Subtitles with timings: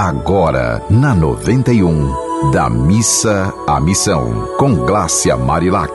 [0.00, 5.92] Agora, na 91, da missa à missão, com Glácia Marilac.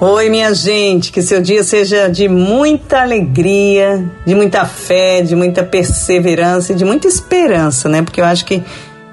[0.00, 5.64] Oi, minha gente, que seu dia seja de muita alegria, de muita fé, de muita
[5.64, 8.02] perseverança e de muita esperança, né?
[8.02, 8.62] Porque eu acho que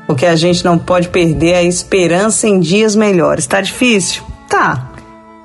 [0.08, 3.48] o que a gente não pode perder é a esperança em dias melhores.
[3.48, 4.22] Tá difícil?
[4.48, 4.92] Tá.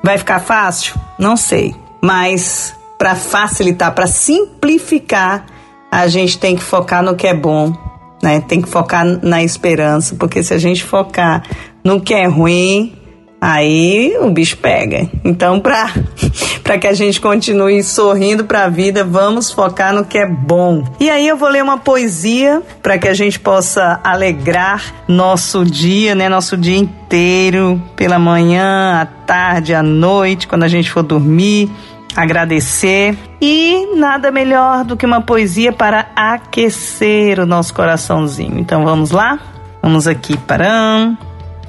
[0.05, 1.00] Vai ficar fácil?
[1.19, 1.75] Não sei.
[1.98, 5.46] Mas para facilitar, para simplificar,
[5.93, 7.70] a gente tem que focar no que é bom,
[8.22, 8.40] né?
[8.40, 11.43] Tem que focar na esperança, porque se a gente focar
[11.84, 12.96] no que é ruim,
[13.43, 15.11] aí o bicho pega.
[15.25, 15.91] Então, para
[16.63, 20.85] para que a gente continue sorrindo para a vida, vamos focar no que é bom.
[21.01, 26.15] E aí eu vou ler uma poesia para que a gente possa alegrar nosso dia,
[26.15, 31.68] né, nosso dia inteiro, pela manhã, à tarde, à noite, quando a gente for dormir
[32.15, 38.59] agradecer e nada melhor do que uma poesia para aquecer o nosso coraçãozinho.
[38.59, 39.39] Então vamos lá?
[39.83, 41.17] Vamos aqui para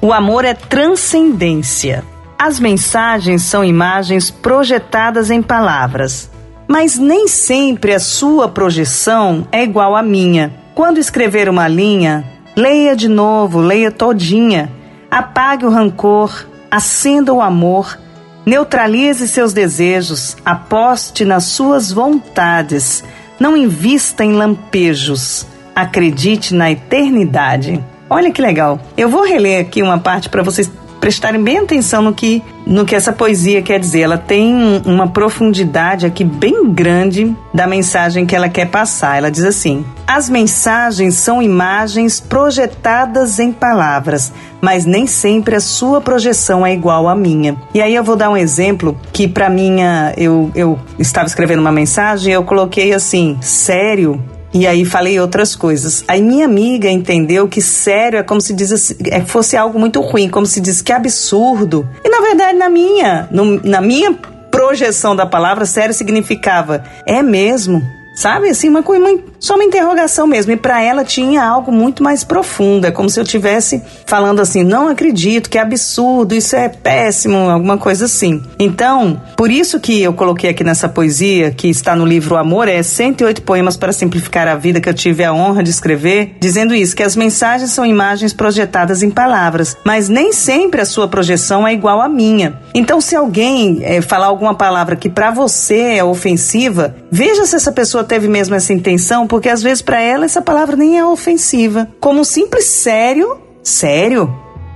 [0.04, 2.04] O amor é transcendência.
[2.38, 6.30] As mensagens são imagens projetadas em palavras,
[6.68, 10.54] mas nem sempre a sua projeção é igual à minha.
[10.76, 12.24] Quando escrever uma linha,
[12.56, 14.70] leia de novo, leia todinha.
[15.10, 17.98] Apague o rancor, acenda o amor
[18.46, 23.02] Neutralize seus desejos, aposte nas suas vontades,
[23.40, 27.82] não invista em lampejos, acredite na eternidade.
[28.10, 28.80] Olha que legal.
[28.98, 30.72] Eu vou reler aqui uma parte para vocês
[31.04, 34.04] prestarem bem atenção no que, no que essa poesia quer dizer.
[34.04, 39.18] Ela tem uma profundidade aqui bem grande da mensagem que ela quer passar.
[39.18, 44.32] Ela diz assim: As mensagens são imagens projetadas em palavras,
[44.62, 47.58] mas nem sempre a sua projeção é igual à minha.
[47.74, 51.72] E aí eu vou dar um exemplo que para minha eu, eu estava escrevendo uma
[51.72, 56.04] mensagem eu coloquei assim: sério e aí falei outras coisas.
[56.08, 60.00] Aí minha amiga entendeu que sério é como se diz assim, é, fosse algo muito
[60.02, 61.90] ruim, como se diz que absurdo.
[62.04, 64.14] E na verdade, na minha, no, na minha
[64.52, 67.82] projeção da palavra, sério significava é mesmo.
[68.16, 70.52] Sabe, assim, uma coisa, só uma interrogação mesmo.
[70.52, 72.86] E para ela tinha algo muito mais profundo.
[72.86, 77.78] É como se eu tivesse falando assim: não acredito, que absurdo, isso é péssimo, alguma
[77.78, 78.42] coisa assim.
[78.60, 82.82] Então, por isso que eu coloquei aqui nessa poesia, que está no livro Amor, é
[82.84, 86.96] 108 poemas para simplificar a vida, que eu tive a honra de escrever, dizendo isso:
[86.96, 91.74] que as mensagens são imagens projetadas em palavras, mas nem sempre a sua projeção é
[91.74, 92.62] igual à minha.
[92.74, 97.72] Então, se alguém é, falar alguma palavra que para você é ofensiva, veja se essa
[97.72, 101.88] pessoa teve mesmo essa intenção, porque às vezes para ela essa palavra nem é ofensiva.
[102.00, 104.34] Como um simples sério, sério,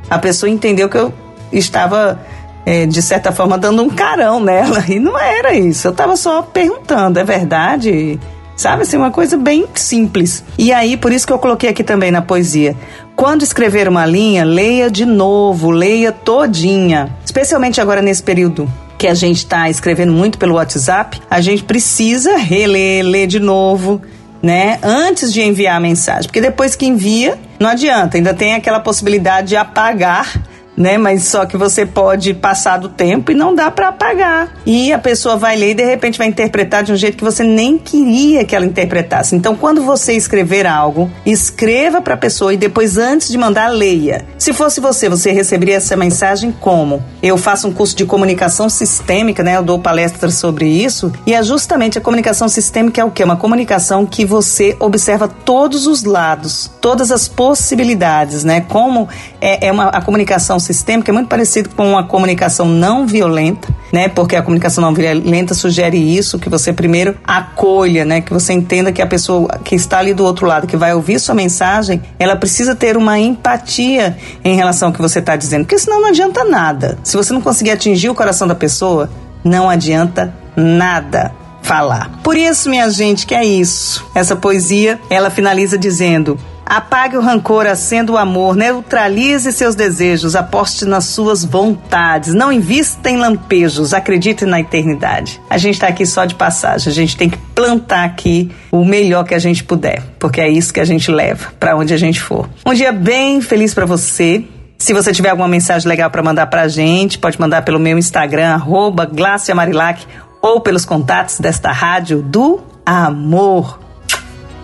[0.09, 1.11] a pessoa entendeu que eu
[1.51, 2.19] estava
[2.67, 5.87] é, de certa forma dando um carão nela e não era isso.
[5.87, 8.19] Eu estava só perguntando, é verdade?
[8.57, 10.43] Sabe assim, uma coisa bem simples.
[10.57, 12.75] E aí, por isso que eu coloquei aqui também na poesia.
[13.15, 17.15] Quando escrever uma linha, leia de novo, leia todinha.
[17.23, 22.35] Especialmente agora nesse período que a gente está escrevendo muito pelo WhatsApp, a gente precisa
[22.35, 24.01] reler, ler de novo,
[24.41, 24.79] né?
[24.81, 26.23] Antes de enviar a mensagem.
[26.23, 30.41] Porque depois que envia, não adianta, ainda tem aquela possibilidade de apagar
[30.77, 30.97] né?
[30.97, 34.53] Mas só que você pode passar do tempo e não dá para apagar.
[34.65, 37.43] E a pessoa vai ler e de repente vai interpretar de um jeito que você
[37.43, 39.35] nem queria que ela interpretasse.
[39.35, 44.25] Então, quando você escrever algo, escreva para a pessoa e depois antes de mandar leia.
[44.37, 47.03] Se fosse você, você receberia essa mensagem como?
[47.23, 49.57] Eu faço um curso de comunicação sistêmica, né?
[49.57, 53.23] Eu dou palestras sobre isso e é justamente a comunicação sistêmica é o que?
[53.23, 58.61] Uma comunicação que você observa todos os lados, todas as possibilidades, né?
[58.61, 59.07] Como
[59.41, 64.07] é, é uma a comunicação sistêmica é muito parecido com a comunicação não violenta, né?
[64.07, 68.21] Porque a comunicação não violenta sugere isso, que você primeiro acolha, né?
[68.21, 71.19] Que você entenda que a pessoa que está ali do outro lado, que vai ouvir
[71.19, 75.79] sua mensagem, ela precisa ter uma empatia em relação ao que você está dizendo, porque
[75.79, 76.97] senão não adianta nada.
[77.03, 79.09] Se você não conseguir atingir o coração da pessoa,
[79.43, 81.31] não adianta nada
[81.61, 82.19] falar.
[82.23, 84.05] Por isso, minha gente, que é isso.
[84.15, 90.83] Essa poesia, ela finaliza dizendo: Apague o rancor, acenda o amor, neutralize seus desejos, aposte
[90.83, 95.41] nas suas vontades, não invista em lampejos, acredite na eternidade.
[95.49, 99.23] A gente está aqui só de passagem, a gente tem que plantar aqui o melhor
[99.23, 102.19] que a gente puder, porque é isso que a gente leva para onde a gente
[102.21, 102.49] for.
[102.65, 104.43] Um dia bem feliz para você.
[104.77, 107.97] Se você tiver alguma mensagem legal para mandar para a gente, pode mandar pelo meu
[107.97, 109.09] Instagram, arroba
[109.55, 110.05] Marilac,
[110.41, 113.86] ou pelos contatos desta rádio do amor.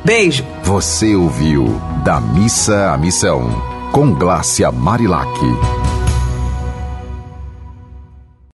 [0.04, 0.46] Beijo.
[0.64, 1.66] Você ouviu
[2.04, 3.42] Da Missa à Missão,
[3.94, 5.30] com Glácia Marilac.